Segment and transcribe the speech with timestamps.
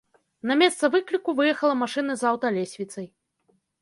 [0.51, 3.07] На месца выкліку выехала машына з аўталесвіцай.